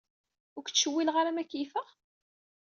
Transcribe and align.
Ur 0.55 0.63
k-ttcewwileɣ 0.63 1.15
ara 1.17 1.31
ma 1.35 1.43
keyyfeɣ? 1.45 1.87